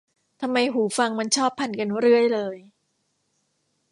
[0.41, 2.57] ทำไมหูฟังมันชอบพันกันเรื่อยเลย